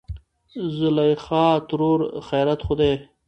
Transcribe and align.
زليخاترور: 0.77 1.99
خېرت 2.27 2.59
خو 2.65 2.73
دى. 2.79 2.93